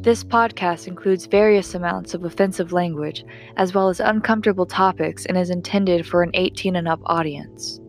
This 0.00 0.22
podcast 0.22 0.86
includes 0.86 1.26
various 1.26 1.74
amounts 1.74 2.14
of 2.14 2.24
offensive 2.24 2.70
language 2.70 3.24
as 3.56 3.74
well 3.74 3.88
as 3.88 3.98
uncomfortable 3.98 4.64
topics 4.64 5.26
and 5.26 5.36
is 5.36 5.50
intended 5.50 6.06
for 6.06 6.22
an 6.22 6.30
18 6.34 6.76
and 6.76 6.86
up 6.86 7.00
audience. 7.06 7.80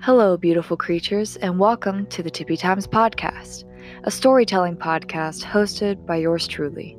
Hello, 0.00 0.36
beautiful 0.36 0.76
creatures, 0.76 1.34
and 1.38 1.58
welcome 1.58 2.06
to 2.06 2.22
the 2.22 2.30
Tippy 2.30 2.56
Times 2.56 2.86
Podcast, 2.86 3.64
a 4.04 4.10
storytelling 4.12 4.76
podcast 4.76 5.42
hosted 5.42 6.06
by 6.06 6.14
yours 6.14 6.46
truly. 6.46 6.96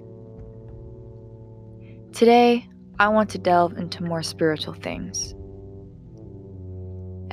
Today, 2.12 2.68
I 3.00 3.08
want 3.08 3.30
to 3.30 3.38
delve 3.38 3.78
into 3.78 4.04
more 4.04 4.24
spiritual 4.24 4.74
things. 4.74 5.36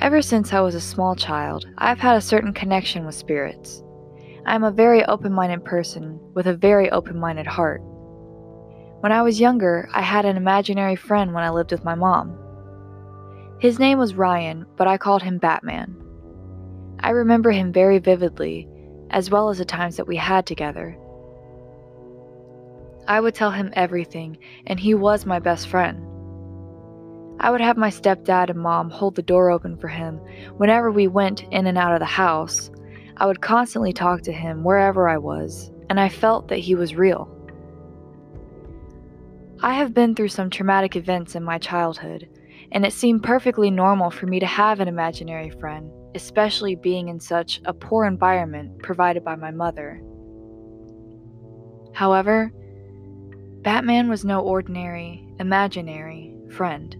Ever 0.00 0.22
since 0.22 0.52
I 0.52 0.60
was 0.60 0.76
a 0.76 0.80
small 0.80 1.16
child, 1.16 1.66
I've 1.76 1.98
had 1.98 2.16
a 2.16 2.20
certain 2.20 2.52
connection 2.52 3.04
with 3.04 3.16
spirits. 3.16 3.82
I 4.46 4.54
am 4.54 4.62
a 4.62 4.70
very 4.70 5.04
open 5.04 5.32
minded 5.32 5.64
person 5.64 6.20
with 6.34 6.46
a 6.46 6.54
very 6.54 6.88
open 6.90 7.18
minded 7.18 7.48
heart. 7.48 7.80
When 9.00 9.10
I 9.10 9.22
was 9.22 9.40
younger, 9.40 9.88
I 9.92 10.02
had 10.02 10.24
an 10.24 10.36
imaginary 10.36 10.94
friend 10.94 11.34
when 11.34 11.42
I 11.42 11.50
lived 11.50 11.72
with 11.72 11.84
my 11.84 11.96
mom. 11.96 12.38
His 13.58 13.80
name 13.80 13.98
was 13.98 14.14
Ryan, 14.14 14.66
but 14.76 14.86
I 14.86 14.98
called 14.98 15.24
him 15.24 15.38
Batman. 15.38 15.96
I 17.00 17.10
remember 17.10 17.50
him 17.50 17.72
very 17.72 17.98
vividly, 17.98 18.68
as 19.10 19.30
well 19.30 19.48
as 19.48 19.58
the 19.58 19.64
times 19.64 19.96
that 19.96 20.06
we 20.06 20.16
had 20.16 20.46
together. 20.46 20.96
I 23.08 23.18
would 23.18 23.34
tell 23.34 23.50
him 23.50 23.72
everything, 23.72 24.38
and 24.64 24.78
he 24.78 24.94
was 24.94 25.26
my 25.26 25.40
best 25.40 25.66
friend. 25.66 26.07
I 27.40 27.50
would 27.50 27.60
have 27.60 27.76
my 27.76 27.90
stepdad 27.90 28.50
and 28.50 28.58
mom 28.58 28.90
hold 28.90 29.14
the 29.14 29.22
door 29.22 29.50
open 29.50 29.76
for 29.76 29.88
him 29.88 30.16
whenever 30.56 30.90
we 30.90 31.06
went 31.06 31.44
in 31.52 31.66
and 31.66 31.78
out 31.78 31.92
of 31.92 32.00
the 32.00 32.06
house. 32.06 32.70
I 33.16 33.26
would 33.26 33.40
constantly 33.40 33.92
talk 33.92 34.22
to 34.22 34.32
him 34.32 34.64
wherever 34.64 35.08
I 35.08 35.18
was, 35.18 35.70
and 35.88 36.00
I 36.00 36.08
felt 36.08 36.48
that 36.48 36.58
he 36.58 36.74
was 36.74 36.94
real. 36.94 37.34
I 39.60 39.74
have 39.74 39.94
been 39.94 40.14
through 40.14 40.28
some 40.28 40.50
traumatic 40.50 40.96
events 40.96 41.34
in 41.34 41.42
my 41.42 41.58
childhood, 41.58 42.28
and 42.72 42.84
it 42.84 42.92
seemed 42.92 43.22
perfectly 43.22 43.70
normal 43.70 44.10
for 44.10 44.26
me 44.26 44.40
to 44.40 44.46
have 44.46 44.80
an 44.80 44.88
imaginary 44.88 45.50
friend, 45.50 45.90
especially 46.14 46.74
being 46.74 47.08
in 47.08 47.18
such 47.18 47.60
a 47.64 47.72
poor 47.72 48.04
environment 48.04 48.82
provided 48.82 49.24
by 49.24 49.34
my 49.34 49.50
mother. 49.50 50.02
However, 51.92 52.52
Batman 53.62 54.08
was 54.08 54.24
no 54.24 54.40
ordinary, 54.40 55.26
imaginary 55.40 56.34
friend. 56.50 56.96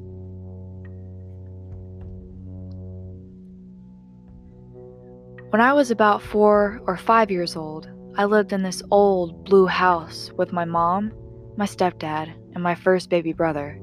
When 5.51 5.63
I 5.63 5.73
was 5.73 5.91
about 5.91 6.21
four 6.21 6.79
or 6.87 6.99
five 6.99 7.31
years 7.31 7.57
old, 7.57 7.89
I 8.19 8.27
lived 8.27 8.53
in 8.53 8.63
this 8.63 8.83
old 8.91 9.47
blue 9.47 9.65
house 9.65 10.31
with 10.37 10.53
my 10.53 10.67
mom, 10.67 11.11
my 11.57 11.65
stepdad, 11.65 12.35
and 12.53 12.63
my 12.63 12.75
first 12.75 13.09
baby 13.09 13.33
brother. 13.33 13.81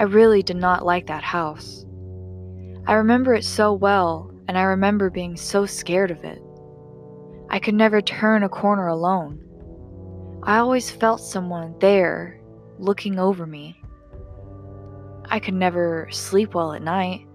I 0.00 0.02
really 0.02 0.42
did 0.42 0.56
not 0.56 0.84
like 0.84 1.06
that 1.06 1.22
house. 1.22 1.86
I 2.88 2.94
remember 2.94 3.34
it 3.34 3.44
so 3.44 3.72
well, 3.72 4.34
and 4.48 4.58
I 4.58 4.62
remember 4.62 5.10
being 5.10 5.36
so 5.36 5.64
scared 5.64 6.10
of 6.10 6.24
it. 6.24 6.42
I 7.48 7.60
could 7.60 7.74
never 7.74 8.00
turn 8.00 8.42
a 8.42 8.48
corner 8.48 8.88
alone. 8.88 9.38
I 10.42 10.58
always 10.58 10.90
felt 10.90 11.20
someone 11.20 11.76
there, 11.78 12.40
looking 12.80 13.20
over 13.20 13.46
me. 13.46 13.80
I 15.26 15.38
could 15.38 15.54
never 15.54 16.08
sleep 16.10 16.54
well 16.54 16.72
at 16.72 16.82
night. 16.82 17.28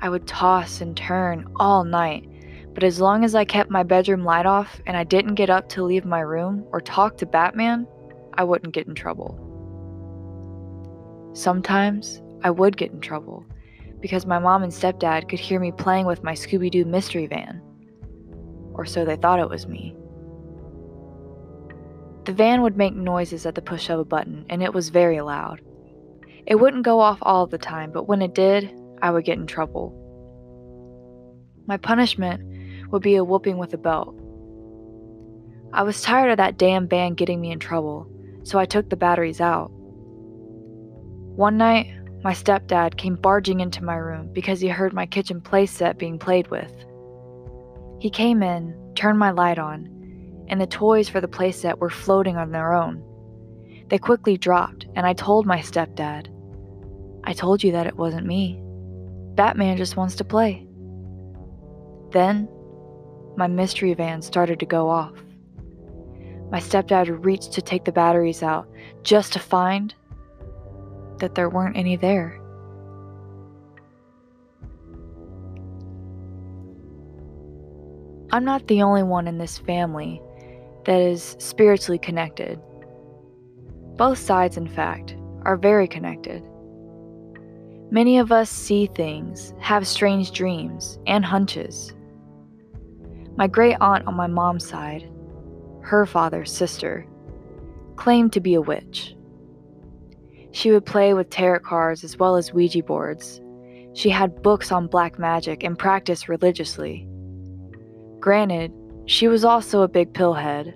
I 0.00 0.08
would 0.08 0.26
toss 0.26 0.80
and 0.80 0.96
turn 0.96 1.46
all 1.56 1.84
night, 1.84 2.28
but 2.74 2.84
as 2.84 3.00
long 3.00 3.24
as 3.24 3.34
I 3.34 3.44
kept 3.44 3.70
my 3.70 3.82
bedroom 3.82 4.24
light 4.24 4.46
off 4.46 4.80
and 4.86 4.96
I 4.96 5.04
didn't 5.04 5.34
get 5.34 5.50
up 5.50 5.68
to 5.70 5.82
leave 5.82 6.04
my 6.04 6.20
room 6.20 6.64
or 6.70 6.80
talk 6.80 7.16
to 7.18 7.26
Batman, 7.26 7.86
I 8.34 8.44
wouldn't 8.44 8.74
get 8.74 8.86
in 8.86 8.94
trouble. 8.94 9.44
Sometimes 11.34 12.22
I 12.42 12.50
would 12.50 12.76
get 12.76 12.92
in 12.92 13.00
trouble 13.00 13.44
because 14.00 14.26
my 14.26 14.38
mom 14.38 14.62
and 14.62 14.72
stepdad 14.72 15.28
could 15.28 15.40
hear 15.40 15.58
me 15.58 15.72
playing 15.72 16.06
with 16.06 16.22
my 16.22 16.32
Scooby 16.32 16.70
Doo 16.70 16.84
mystery 16.84 17.26
van. 17.26 17.60
Or 18.74 18.84
so 18.84 19.04
they 19.04 19.16
thought 19.16 19.40
it 19.40 19.50
was 19.50 19.66
me. 19.66 19.96
The 22.24 22.32
van 22.32 22.62
would 22.62 22.76
make 22.76 22.94
noises 22.94 23.46
at 23.46 23.54
the 23.54 23.62
push 23.62 23.88
of 23.88 23.98
a 23.98 24.04
button, 24.04 24.44
and 24.50 24.62
it 24.62 24.72
was 24.72 24.90
very 24.90 25.20
loud. 25.20 25.60
It 26.46 26.56
wouldn't 26.56 26.84
go 26.84 27.00
off 27.00 27.18
all 27.22 27.46
the 27.46 27.58
time, 27.58 27.90
but 27.90 28.06
when 28.06 28.22
it 28.22 28.34
did, 28.34 28.72
I 29.02 29.10
would 29.10 29.24
get 29.24 29.38
in 29.38 29.46
trouble. 29.46 29.94
My 31.66 31.76
punishment 31.76 32.90
would 32.90 33.02
be 33.02 33.16
a 33.16 33.24
whooping 33.24 33.58
with 33.58 33.74
a 33.74 33.78
belt. 33.78 34.14
I 35.72 35.82
was 35.82 36.00
tired 36.00 36.30
of 36.30 36.38
that 36.38 36.56
damn 36.56 36.86
band 36.86 37.18
getting 37.18 37.40
me 37.40 37.50
in 37.50 37.58
trouble, 37.58 38.10
so 38.42 38.58
I 38.58 38.64
took 38.64 38.88
the 38.88 38.96
batteries 38.96 39.40
out. 39.40 39.70
One 41.36 41.58
night, 41.58 41.94
my 42.24 42.32
stepdad 42.32 42.96
came 42.96 43.14
barging 43.14 43.60
into 43.60 43.84
my 43.84 43.96
room 43.96 44.30
because 44.32 44.60
he 44.60 44.68
heard 44.68 44.92
my 44.92 45.06
kitchen 45.06 45.40
playset 45.40 45.98
being 45.98 46.18
played 46.18 46.48
with. 46.48 46.72
He 48.00 48.10
came 48.10 48.42
in, 48.42 48.74
turned 48.94 49.18
my 49.18 49.30
light 49.30 49.58
on, 49.58 49.88
and 50.48 50.60
the 50.60 50.66
toys 50.66 51.08
for 51.08 51.20
the 51.20 51.28
playset 51.28 51.78
were 51.78 51.90
floating 51.90 52.36
on 52.36 52.50
their 52.50 52.72
own. 52.72 53.04
They 53.88 53.98
quickly 53.98 54.36
dropped, 54.36 54.86
and 54.96 55.06
I 55.06 55.12
told 55.12 55.46
my 55.46 55.58
stepdad, 55.58 56.28
I 57.24 57.34
told 57.34 57.62
you 57.62 57.72
that 57.72 57.86
it 57.86 57.96
wasn't 57.96 58.26
me. 58.26 58.62
Batman 59.38 59.76
just 59.76 59.96
wants 59.96 60.16
to 60.16 60.24
play. 60.24 60.66
Then, 62.10 62.48
my 63.36 63.46
mystery 63.46 63.94
van 63.94 64.20
started 64.20 64.58
to 64.58 64.66
go 64.66 64.88
off. 64.90 65.12
My 66.50 66.58
stepdad 66.58 67.24
reached 67.24 67.52
to 67.52 67.62
take 67.62 67.84
the 67.84 67.92
batteries 67.92 68.42
out 68.42 68.68
just 69.04 69.32
to 69.34 69.38
find 69.38 69.94
that 71.20 71.36
there 71.36 71.48
weren't 71.48 71.76
any 71.76 71.94
there. 71.94 72.40
I'm 78.32 78.44
not 78.44 78.66
the 78.66 78.82
only 78.82 79.04
one 79.04 79.28
in 79.28 79.38
this 79.38 79.56
family 79.56 80.20
that 80.84 81.00
is 81.00 81.36
spiritually 81.38 82.00
connected. 82.00 82.60
Both 83.96 84.18
sides, 84.18 84.56
in 84.56 84.66
fact, 84.66 85.16
are 85.42 85.56
very 85.56 85.86
connected. 85.86 86.42
Many 87.90 88.18
of 88.18 88.30
us 88.30 88.50
see 88.50 88.86
things, 88.94 89.54
have 89.60 89.86
strange 89.86 90.32
dreams, 90.32 90.98
and 91.06 91.24
hunches. 91.24 91.94
My 93.36 93.46
great 93.46 93.76
aunt 93.80 94.06
on 94.06 94.14
my 94.14 94.26
mom's 94.26 94.68
side, 94.68 95.10
her 95.80 96.04
father's 96.04 96.52
sister, 96.52 97.06
claimed 97.96 98.34
to 98.34 98.40
be 98.40 98.54
a 98.54 98.60
witch. 98.60 99.16
She 100.50 100.70
would 100.70 100.84
play 100.84 101.14
with 101.14 101.30
tarot 101.30 101.60
cards 101.60 102.04
as 102.04 102.18
well 102.18 102.36
as 102.36 102.52
Ouija 102.52 102.82
boards. 102.82 103.40
She 103.94 104.10
had 104.10 104.42
books 104.42 104.70
on 104.70 104.86
black 104.86 105.18
magic 105.18 105.62
and 105.62 105.78
practiced 105.78 106.28
religiously. 106.28 107.08
Granted, 108.20 108.72
she 109.06 109.28
was 109.28 109.44
also 109.44 109.80
a 109.80 109.88
big 109.88 110.12
pillhead, 110.12 110.74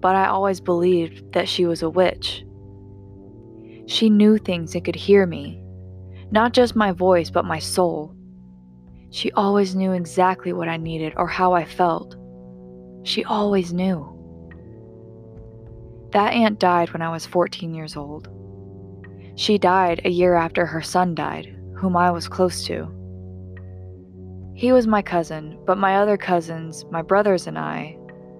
but 0.00 0.14
I 0.14 0.26
always 0.26 0.60
believed 0.60 1.32
that 1.32 1.48
she 1.48 1.66
was 1.66 1.82
a 1.82 1.90
witch. 1.90 2.44
She 3.86 4.08
knew 4.08 4.38
things 4.38 4.74
and 4.74 4.84
could 4.84 4.94
hear 4.94 5.26
me, 5.26 5.63
not 6.30 6.52
just 6.52 6.76
my 6.76 6.92
voice, 6.92 7.30
but 7.30 7.44
my 7.44 7.58
soul. 7.58 8.14
She 9.10 9.30
always 9.32 9.74
knew 9.76 9.92
exactly 9.92 10.52
what 10.52 10.68
I 10.68 10.76
needed 10.76 11.14
or 11.16 11.26
how 11.26 11.52
I 11.52 11.64
felt. 11.64 12.16
She 13.04 13.24
always 13.24 13.72
knew. 13.72 14.10
That 16.12 16.32
aunt 16.32 16.58
died 16.58 16.92
when 16.92 17.02
I 17.02 17.10
was 17.10 17.26
14 17.26 17.74
years 17.74 17.96
old. 17.96 18.28
She 19.36 19.58
died 19.58 20.00
a 20.04 20.10
year 20.10 20.34
after 20.34 20.64
her 20.66 20.80
son 20.80 21.14
died, 21.14 21.54
whom 21.76 21.96
I 21.96 22.10
was 22.10 22.28
close 22.28 22.64
to. 22.66 22.88
He 24.54 24.72
was 24.72 24.86
my 24.86 25.02
cousin, 25.02 25.58
but 25.66 25.78
my 25.78 25.96
other 25.96 26.16
cousins, 26.16 26.84
my 26.90 27.02
brothers, 27.02 27.46
and 27.46 27.58
I 27.58 27.96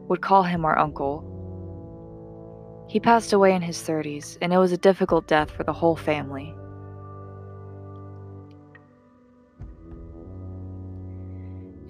would 0.08 0.22
call 0.22 0.44
him 0.44 0.64
our 0.64 0.78
uncle. 0.78 1.30
He 2.88 3.00
passed 3.00 3.32
away 3.32 3.54
in 3.54 3.62
his 3.62 3.78
30s, 3.78 4.38
and 4.40 4.52
it 4.52 4.58
was 4.58 4.72
a 4.72 4.78
difficult 4.78 5.26
death 5.26 5.50
for 5.50 5.64
the 5.64 5.72
whole 5.72 5.96
family. 5.96 6.54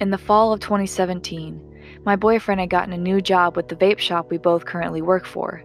In 0.05 0.11
the 0.11 0.19
fall 0.19 0.53
of 0.53 0.61
2017, 0.61 2.03
my 2.05 2.15
boyfriend 2.15 2.61
had 2.61 2.69
gotten 2.69 2.93
a 2.93 2.99
new 2.99 3.23
job 3.23 3.57
with 3.57 3.69
the 3.69 3.75
vape 3.75 3.99
shop 3.99 4.31
we 4.31 4.37
both 4.37 4.67
currently 4.67 5.01
work 5.01 5.25
for. 5.25 5.65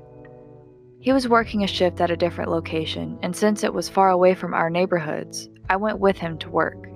He 1.01 1.12
was 1.12 1.27
working 1.27 1.65
a 1.65 1.68
shift 1.68 2.00
at 2.00 2.09
a 2.09 2.15
different 2.15 2.50
location, 2.50 3.19
and 3.21 3.36
since 3.36 3.65
it 3.65 3.74
was 3.74 3.89
far 3.89 4.12
away 4.12 4.36
from 4.36 4.53
our 4.53 4.69
neighborhoods, 4.69 5.50
I 5.69 5.75
went 5.75 6.00
with 6.00 6.18
him 6.18 6.38
to 6.38 6.50
work. 6.50 6.88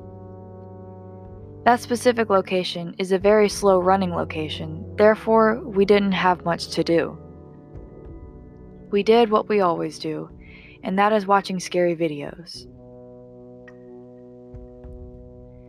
That 1.65 1.81
specific 1.81 2.29
location 2.29 2.95
is 2.97 3.11
a 3.11 3.19
very 3.19 3.49
slow 3.49 3.81
running 3.81 4.11
location, 4.11 4.95
therefore, 4.95 5.59
we 5.65 5.83
didn't 5.83 6.13
have 6.13 6.45
much 6.45 6.69
to 6.69 6.81
do. 6.85 7.17
We 8.89 9.03
did 9.03 9.29
what 9.29 9.49
we 9.49 9.59
always 9.59 9.99
do, 9.99 10.29
and 10.81 10.97
that 10.97 11.11
is 11.11 11.27
watching 11.27 11.59
scary 11.59 11.93
videos. 11.93 12.67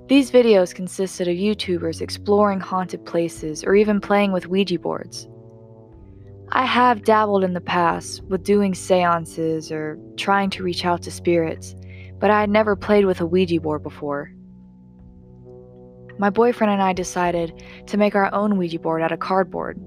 These 0.06 0.31
videos 0.31 0.75
consisted 0.75 1.29
of 1.29 1.37
YouTubers 1.37 2.03
exploring 2.03 2.61
haunted 2.61 3.06
places 3.06 3.65
or 3.65 3.75
even 3.75 4.03
playing 4.03 4.33
with 4.33 4.47
Ouija 4.47 4.79
boards. 4.79 5.27
I 6.53 6.67
have 6.67 7.05
dabbled 7.05 7.43
in 7.43 7.55
the 7.55 7.62
past 7.62 8.23
with 8.25 8.45
doing 8.45 8.75
seances 8.75 9.73
or 9.73 9.99
trying 10.19 10.51
to 10.51 10.62
reach 10.62 10.85
out 10.85 11.01
to 11.03 11.11
spirits, 11.11 11.75
but 12.19 12.31
I 12.31 12.39
had 12.41 12.51
never 12.51 12.77
played 12.77 13.06
with 13.06 13.23
a 13.23 13.27
Ouija 13.27 13.61
board 13.61 13.83
before. 13.83 14.31
My 16.19 16.29
boyfriend 16.29 16.75
and 16.75 16.83
I 16.83 16.93
decided 16.93 17.65
to 17.87 17.97
make 17.97 18.15
our 18.15 18.33
own 18.35 18.59
Ouija 18.59 18.79
board 18.79 19.01
out 19.01 19.11
of 19.11 19.21
cardboard. 19.21 19.81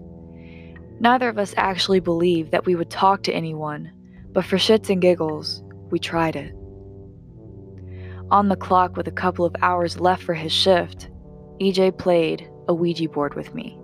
Neither 0.99 1.29
of 1.29 1.37
us 1.37 1.53
actually 1.57 1.99
believed 1.99 2.49
that 2.51 2.65
we 2.65 2.73
would 2.73 2.89
talk 2.89 3.21
to 3.23 3.33
anyone, 3.33 3.93
but 4.31 4.45
for 4.45 4.57
shits 4.57 4.89
and 4.89 4.99
giggles, 4.99 5.63
we 5.91 5.99
tried 5.99 6.35
it. 6.35 6.56
On 8.29 8.49
the 8.49 8.57
clock 8.57 8.97
with 8.97 9.07
a 9.07 9.11
couple 9.11 9.45
of 9.45 9.55
hours 9.61 10.01
left 10.01 10.21
for 10.21 10.33
his 10.33 10.51
shift, 10.51 11.09
EJ 11.61 11.97
played 11.97 12.49
a 12.67 12.73
Ouija 12.73 13.07
board 13.07 13.35
with 13.35 13.55
me. 13.55 13.79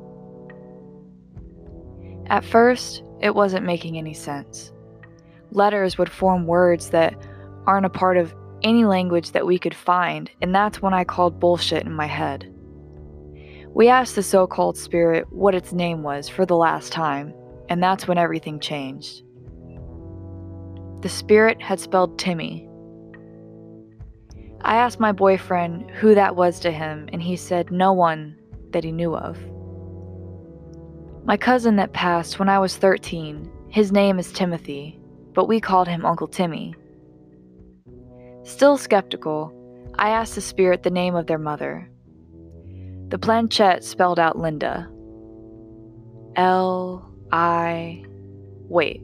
At 2.27 2.43
first, 2.43 3.03
it 3.21 3.35
wasn't 3.35 3.65
making 3.65 3.97
any 3.97 4.13
sense. 4.13 4.73
Letters 5.51 5.97
would 5.97 6.11
form 6.11 6.45
words 6.45 6.89
that 6.89 7.15
aren't 7.65 7.85
a 7.85 7.89
part 7.89 8.17
of 8.17 8.35
any 8.63 8.83
language 8.83 9.31
that 9.31 9.45
we 9.45 9.57
could 9.57 9.75
find, 9.75 10.29
and 10.41 10.53
that's 10.53 10.81
when 10.81 10.93
I 10.93 11.05
called 11.05 11.39
bullshit 11.39 11.85
in 11.85 11.93
my 11.93 12.07
head. 12.07 12.53
We 13.73 13.87
asked 13.87 14.15
the 14.15 14.23
so 14.23 14.45
called 14.45 14.77
spirit 14.77 15.31
what 15.31 15.55
its 15.55 15.71
name 15.71 16.03
was 16.03 16.27
for 16.27 16.45
the 16.45 16.57
last 16.57 16.91
time, 16.91 17.33
and 17.69 17.81
that's 17.81 18.07
when 18.07 18.17
everything 18.17 18.59
changed. 18.59 19.23
The 21.01 21.09
spirit 21.09 21.61
had 21.61 21.79
spelled 21.79 22.19
Timmy, 22.19 22.69
I 24.63 24.75
asked 24.75 24.99
my 24.99 25.11
boyfriend 25.11 25.91
who 25.91 26.15
that 26.15 26.35
was 26.35 26.59
to 26.61 26.71
him, 26.71 27.09
and 27.11 27.21
he 27.21 27.35
said 27.35 27.71
no 27.71 27.91
one 27.91 28.39
that 28.71 28.83
he 28.83 28.91
knew 28.91 29.15
of. 29.15 29.37
My 31.25 31.37
cousin 31.37 31.75
that 31.77 31.93
passed 31.93 32.39
when 32.39 32.49
I 32.49 32.59
was 32.59 32.77
13, 32.77 33.51
his 33.69 33.91
name 33.91 34.19
is 34.19 34.31
Timothy, 34.31 34.99
but 35.33 35.47
we 35.47 35.59
called 35.59 35.87
him 35.87 36.05
Uncle 36.05 36.27
Timmy. 36.27 36.75
Still 38.43 38.77
skeptical, 38.77 39.53
I 39.97 40.09
asked 40.09 40.35
the 40.35 40.41
spirit 40.41 40.83
the 40.83 40.89
name 40.89 41.15
of 41.15 41.27
their 41.27 41.37
mother. 41.37 41.89
The 43.09 43.19
planchette 43.19 43.83
spelled 43.83 44.19
out 44.19 44.37
Linda. 44.37 44.89
L 46.35 47.09
I. 47.31 48.03
Wait. 48.69 49.03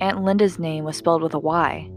Aunt 0.00 0.22
Linda's 0.22 0.58
name 0.58 0.84
was 0.84 0.96
spelled 0.96 1.22
with 1.22 1.34
a 1.34 1.38
Y. 1.38 1.90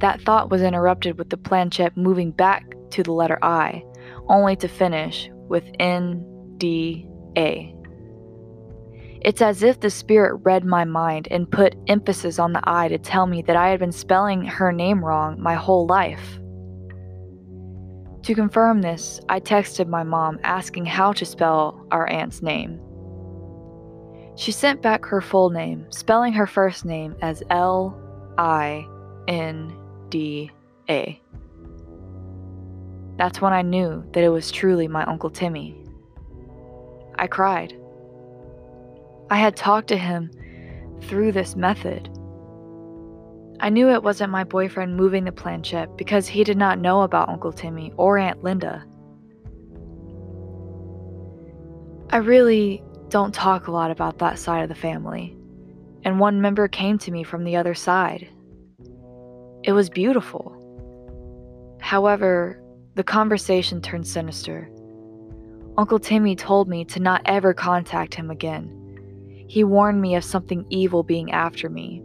That 0.00 0.20
thought 0.22 0.50
was 0.50 0.62
interrupted 0.62 1.18
with 1.18 1.30
the 1.30 1.36
planchette 1.36 1.96
moving 1.96 2.30
back 2.30 2.64
to 2.90 3.02
the 3.02 3.12
letter 3.12 3.38
I, 3.42 3.84
only 4.28 4.56
to 4.56 4.68
finish 4.68 5.30
with 5.48 5.64
N 5.78 6.24
D 6.58 7.08
A. 7.36 7.74
It's 9.20 9.40
as 9.40 9.62
if 9.62 9.80
the 9.80 9.88
spirit 9.88 10.36
read 10.42 10.64
my 10.64 10.84
mind 10.84 11.28
and 11.30 11.50
put 11.50 11.76
emphasis 11.86 12.38
on 12.38 12.52
the 12.52 12.60
I 12.64 12.88
to 12.88 12.98
tell 12.98 13.26
me 13.26 13.40
that 13.42 13.56
I 13.56 13.70
had 13.70 13.80
been 13.80 13.92
spelling 13.92 14.44
her 14.44 14.70
name 14.70 15.02
wrong 15.02 15.40
my 15.40 15.54
whole 15.54 15.86
life. 15.86 16.38
To 18.24 18.34
confirm 18.34 18.82
this, 18.82 19.20
I 19.28 19.40
texted 19.40 19.86
my 19.86 20.02
mom 20.02 20.38
asking 20.44 20.86
how 20.86 21.12
to 21.12 21.24
spell 21.24 21.86
our 21.90 22.06
aunt's 22.06 22.42
name. 22.42 22.80
She 24.36 24.52
sent 24.52 24.82
back 24.82 25.06
her 25.06 25.20
full 25.20 25.50
name, 25.50 25.86
spelling 25.90 26.32
her 26.34 26.46
first 26.46 26.84
name 26.84 27.16
as 27.22 27.42
L 27.50 27.98
I 28.36 28.86
N 29.28 29.74
D 30.10 30.50
A. 30.88 31.20
That's 33.16 33.40
when 33.40 33.52
I 33.52 33.62
knew 33.62 34.04
that 34.12 34.24
it 34.24 34.28
was 34.28 34.50
truly 34.50 34.88
my 34.88 35.04
Uncle 35.04 35.30
Timmy. 35.30 35.80
I 37.16 37.26
cried. 37.26 37.72
I 39.30 39.36
had 39.36 39.56
talked 39.56 39.88
to 39.88 39.96
him 39.96 40.30
through 41.02 41.32
this 41.32 41.54
method. 41.56 42.08
I 43.60 43.68
knew 43.70 43.88
it 43.88 44.02
wasn't 44.02 44.32
my 44.32 44.44
boyfriend 44.44 44.96
moving 44.96 45.24
the 45.24 45.32
planchette 45.32 45.96
because 45.96 46.26
he 46.26 46.42
did 46.44 46.58
not 46.58 46.80
know 46.80 47.02
about 47.02 47.28
Uncle 47.28 47.52
Timmy 47.52 47.92
or 47.96 48.18
Aunt 48.18 48.42
Linda. 48.42 48.84
I 52.10 52.16
really 52.18 52.82
don't 53.08 53.32
talk 53.32 53.68
a 53.68 53.72
lot 53.72 53.90
about 53.90 54.18
that 54.18 54.38
side 54.38 54.62
of 54.62 54.68
the 54.68 54.74
family, 54.74 55.36
and 56.02 56.18
one 56.18 56.40
member 56.40 56.66
came 56.68 56.98
to 56.98 57.12
me 57.12 57.22
from 57.22 57.44
the 57.44 57.56
other 57.56 57.74
side 57.74 58.28
it 59.64 59.72
was 59.72 59.88
beautiful. 59.88 60.60
However, 61.80 62.62
the 62.96 63.02
conversation 63.02 63.80
turned 63.80 64.06
sinister. 64.06 64.70
Uncle 65.78 65.98
Timmy 65.98 66.36
told 66.36 66.68
me 66.68 66.84
to 66.84 67.00
not 67.00 67.22
ever 67.24 67.54
contact 67.54 68.14
him 68.14 68.30
again. 68.30 68.70
He 69.48 69.64
warned 69.64 70.02
me 70.02 70.16
of 70.16 70.24
something 70.24 70.66
evil 70.68 71.02
being 71.02 71.32
after 71.32 71.70
me. 71.70 72.02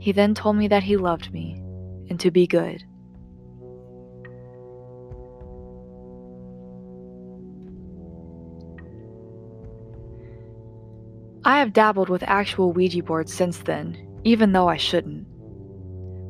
He 0.00 0.10
then 0.10 0.34
told 0.34 0.56
me 0.56 0.66
that 0.68 0.82
he 0.82 0.96
loved 0.96 1.32
me 1.32 1.54
and 2.10 2.18
to 2.18 2.32
be 2.32 2.48
good. 2.48 2.82
I 11.44 11.60
have 11.60 11.72
dabbled 11.72 12.08
with 12.08 12.24
actual 12.24 12.72
Ouija 12.72 13.04
boards 13.04 13.32
since 13.32 13.58
then, 13.58 13.96
even 14.24 14.50
though 14.50 14.68
I 14.68 14.76
shouldn't. 14.76 15.28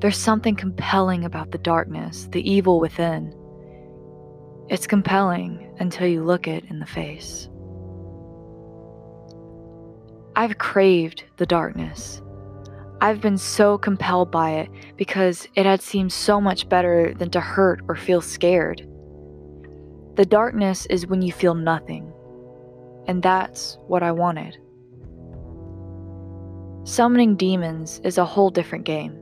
There's 0.00 0.18
something 0.18 0.56
compelling 0.56 1.24
about 1.24 1.52
the 1.52 1.58
darkness, 1.58 2.28
the 2.30 2.48
evil 2.48 2.80
within. 2.80 3.34
It's 4.68 4.86
compelling 4.86 5.74
until 5.78 6.06
you 6.06 6.22
look 6.22 6.46
it 6.46 6.64
in 6.68 6.80
the 6.80 6.86
face. 6.86 7.48
I've 10.34 10.58
craved 10.58 11.24
the 11.38 11.46
darkness. 11.46 12.20
I've 13.00 13.22
been 13.22 13.38
so 13.38 13.78
compelled 13.78 14.30
by 14.30 14.50
it 14.52 14.70
because 14.96 15.48
it 15.54 15.64
had 15.64 15.80
seemed 15.80 16.12
so 16.12 16.40
much 16.40 16.68
better 16.68 17.14
than 17.14 17.30
to 17.30 17.40
hurt 17.40 17.80
or 17.88 17.96
feel 17.96 18.20
scared. 18.20 18.86
The 20.16 20.26
darkness 20.26 20.86
is 20.86 21.06
when 21.06 21.22
you 21.22 21.32
feel 21.32 21.54
nothing, 21.54 22.12
and 23.06 23.22
that's 23.22 23.78
what 23.86 24.02
I 24.02 24.12
wanted. 24.12 24.58
Summoning 26.84 27.36
demons 27.36 28.00
is 28.04 28.18
a 28.18 28.24
whole 28.24 28.50
different 28.50 28.84
game. 28.84 29.18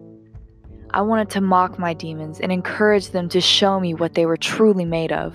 I 0.94 1.00
wanted 1.00 1.28
to 1.30 1.40
mock 1.40 1.76
my 1.76 1.92
demons 1.92 2.38
and 2.38 2.52
encourage 2.52 3.08
them 3.08 3.28
to 3.30 3.40
show 3.40 3.80
me 3.80 3.94
what 3.94 4.14
they 4.14 4.26
were 4.26 4.36
truly 4.36 4.84
made 4.84 5.10
of. 5.10 5.34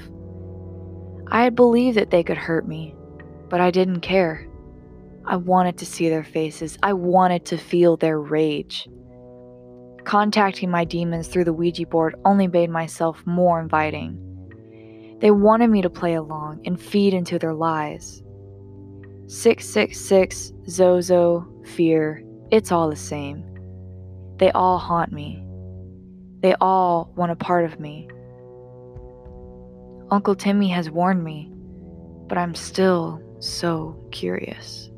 I 1.27 1.43
had 1.43 1.53
believed 1.53 1.98
that 1.98 2.12
they 2.12 2.24
could 2.24 2.38
hurt 2.38 2.65
me, 2.65 2.95
but 3.50 3.60
I 3.60 3.69
didn't 3.69 4.00
care. 4.00 4.48
I 5.25 5.36
wanted 5.36 5.77
to 5.79 5.86
see 5.86 6.07
their 6.07 6.24
faces, 6.24 6.77
I 6.81 6.93
wanted 6.93 7.43
to 7.48 7.57
feel 7.57 7.98
their 7.98 8.22
rage. 8.22 8.88
Contacting 10.05 10.72
my 10.72 10.86
demons 10.86 11.27
through 11.27 11.43
the 11.43 11.51
Ouija 11.51 11.86
board 11.86 12.15
only 12.24 12.48
made 12.48 12.69
myself 12.69 13.22
more 13.25 13.60
inviting. 13.60 14.17
They 15.19 15.31
wanted 15.31 15.69
me 15.69 15.81
to 15.81 15.89
play 15.89 16.13
along 16.13 16.62
and 16.63 16.79
feed 16.79 17.13
into 17.13 17.38
their 17.38 17.53
lies. 17.53 18.24
666, 19.27 20.53
Zozo, 20.69 21.45
fear, 21.65 22.24
it's 22.50 22.72
all 22.72 22.89
the 22.89 22.95
same. 22.95 23.43
They 24.38 24.51
all 24.51 24.77
haunt 24.77 25.12
me. 25.12 25.43
They 26.41 26.55
all 26.62 27.12
want 27.15 27.31
a 27.31 27.36
part 27.36 27.65
of 27.65 27.79
me. 27.79 28.10
Uncle 30.12 30.36
Timmy 30.36 30.69
has 30.69 30.89
warned 30.89 31.24
me, 31.24 31.51
but 32.27 32.38
I'm 32.38 32.55
still 32.55 33.22
so 33.39 34.01
curious. 34.12 34.89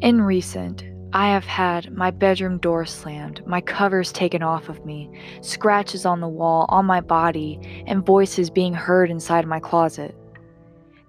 In 0.00 0.22
recent, 0.22 0.84
I 1.12 1.28
have 1.28 1.44
had 1.44 1.92
my 1.94 2.10
bedroom 2.10 2.58
door 2.58 2.86
slammed, 2.86 3.46
my 3.46 3.60
covers 3.60 4.12
taken 4.12 4.42
off 4.42 4.68
of 4.68 4.86
me, 4.86 5.10
scratches 5.42 6.06
on 6.06 6.20
the 6.20 6.28
wall, 6.28 6.66
on 6.68 6.86
my 6.86 7.00
body, 7.00 7.84
and 7.86 8.06
voices 8.06 8.48
being 8.48 8.72
heard 8.72 9.10
inside 9.10 9.46
my 9.46 9.60
closet. 9.60 10.16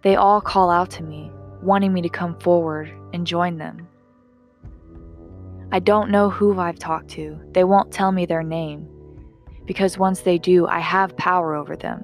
They 0.02 0.16
all 0.16 0.42
call 0.42 0.70
out 0.70 0.90
to 0.92 1.04
me, 1.04 1.32
wanting 1.62 1.94
me 1.94 2.02
to 2.02 2.10
come 2.10 2.38
forward 2.40 2.92
and 3.14 3.26
join 3.26 3.58
them. 3.58 3.88
I 5.74 5.80
don't 5.80 6.12
know 6.12 6.30
who 6.30 6.60
I've 6.60 6.80
talked 6.80 7.10
to. 7.12 7.40
They 7.52 7.64
won't 7.64 7.92
tell 7.92 8.12
me 8.12 8.26
their 8.26 8.44
name. 8.44 8.90
Because 9.66 9.98
once 9.98 10.22
they 10.22 10.38
do, 10.38 10.68
I 10.68 10.80
have 10.80 11.16
power 11.16 11.56
over 11.56 11.78
them. 11.78 12.04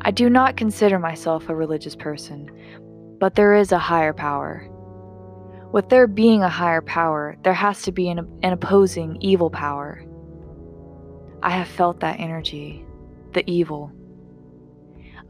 I 0.00 0.10
do 0.10 0.28
not 0.28 0.56
consider 0.56 0.98
myself 0.98 1.48
a 1.48 1.54
religious 1.54 1.94
person, 1.94 2.50
but 3.20 3.36
there 3.36 3.54
is 3.54 3.70
a 3.70 3.78
higher 3.78 4.12
power. 4.12 4.68
With 5.70 5.88
there 5.88 6.08
being 6.08 6.42
a 6.42 6.48
higher 6.48 6.82
power, 6.82 7.36
there 7.44 7.54
has 7.54 7.82
to 7.82 7.92
be 7.92 8.08
an, 8.08 8.18
an 8.42 8.52
opposing 8.52 9.18
evil 9.20 9.48
power. 9.48 10.04
I 11.44 11.50
have 11.50 11.68
felt 11.68 12.00
that 12.00 12.18
energy, 12.18 12.84
the 13.32 13.48
evil. 13.48 13.92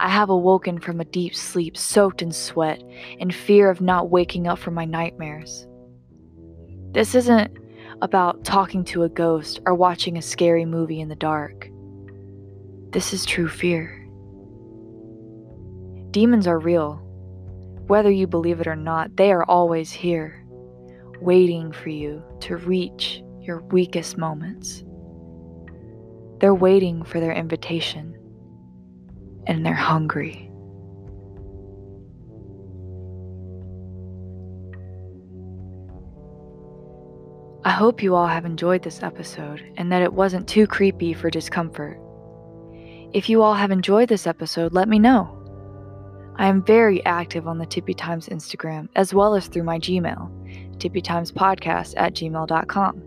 I 0.02 0.08
have 0.08 0.30
awoken 0.30 0.80
from 0.80 1.00
a 1.00 1.04
deep 1.04 1.32
sleep 1.32 1.76
soaked 1.76 2.22
in 2.22 2.32
sweat 2.32 2.82
and 3.20 3.32
fear 3.32 3.70
of 3.70 3.80
not 3.80 4.10
waking 4.10 4.48
up 4.48 4.58
from 4.58 4.74
my 4.74 4.84
nightmares. 4.84 5.64
This 6.90 7.14
isn't 7.14 7.56
about 8.02 8.44
talking 8.44 8.82
to 8.86 9.04
a 9.04 9.08
ghost 9.08 9.60
or 9.64 9.76
watching 9.76 10.18
a 10.18 10.22
scary 10.22 10.64
movie 10.64 11.00
in 11.00 11.08
the 11.08 11.14
dark. 11.14 11.70
This 12.90 13.12
is 13.12 13.24
true 13.24 13.46
fear. 13.46 13.96
Demons 16.10 16.48
are 16.48 16.58
real. 16.58 16.94
Whether 17.86 18.10
you 18.10 18.26
believe 18.26 18.60
it 18.60 18.66
or 18.66 18.74
not, 18.74 19.16
they 19.16 19.30
are 19.30 19.44
always 19.44 19.92
here, 19.92 20.44
waiting 21.20 21.70
for 21.70 21.90
you 21.90 22.24
to 22.40 22.56
reach 22.56 23.22
your 23.40 23.60
weakest 23.66 24.18
moments. 24.18 24.82
They're 26.40 26.52
waiting 26.52 27.04
for 27.04 27.20
their 27.20 27.32
invitation, 27.32 28.16
and 29.46 29.64
they're 29.64 29.74
hungry. 29.74 30.48
I 37.64 37.70
hope 37.70 38.02
you 38.02 38.16
all 38.16 38.26
have 38.26 38.44
enjoyed 38.44 38.82
this 38.82 39.04
episode 39.04 39.62
and 39.76 39.92
that 39.92 40.02
it 40.02 40.12
wasn't 40.12 40.48
too 40.48 40.66
creepy 40.66 41.14
for 41.14 41.30
discomfort. 41.30 42.00
If 43.12 43.28
you 43.28 43.42
all 43.42 43.54
have 43.54 43.70
enjoyed 43.70 44.08
this 44.08 44.26
episode, 44.26 44.72
let 44.72 44.88
me 44.88 44.98
know. 44.98 45.38
I 46.36 46.48
am 46.48 46.64
very 46.64 47.04
active 47.04 47.46
on 47.46 47.58
the 47.58 47.66
Tippy 47.66 47.94
Times 47.94 48.28
Instagram 48.28 48.88
as 48.96 49.14
well 49.14 49.36
as 49.36 49.46
through 49.46 49.62
my 49.62 49.78
Gmail, 49.78 50.76
tippytimespodcast 50.78 51.94
at 51.96 52.14
gmail.com. 52.14 53.02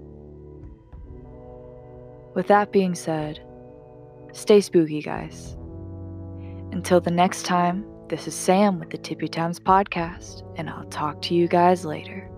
With 2.34 2.48
that 2.48 2.72
being 2.72 2.96
said, 2.96 3.42
stay 4.32 4.62
spooky, 4.62 5.02
guys. 5.02 5.58
Until 6.76 7.00
the 7.00 7.10
next 7.10 7.44
time, 7.44 7.86
this 8.10 8.28
is 8.28 8.36
Sam 8.36 8.80
with 8.80 8.90
the 8.90 8.98
Tippy 8.98 9.30
Times 9.30 9.62
Podcast, 9.62 10.44
and 10.58 10.70
I'll 10.70 10.84
talk 10.90 11.22
to 11.22 11.34
you 11.34 11.48
guys 11.48 11.86
later. 11.86 12.30